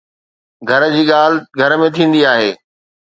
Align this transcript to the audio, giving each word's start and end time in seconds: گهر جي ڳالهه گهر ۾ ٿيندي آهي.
گهر 0.67 0.83
جي 0.95 1.03
ڳالهه 1.11 1.43
گهر 1.59 1.71
۾ 1.85 1.87
ٿيندي 1.95 2.21
آهي. 2.33 2.51